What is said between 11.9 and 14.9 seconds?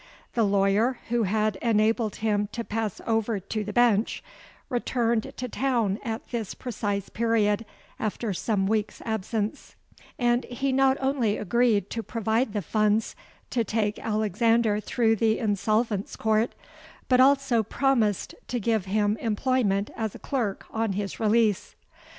to provide the funds to take Alexander